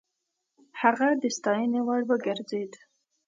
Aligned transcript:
هغه 0.81 1.07
د 1.21 1.23
ستاينې 1.37 1.79
وړ 1.87 2.01
وګرځېد. 2.09 2.71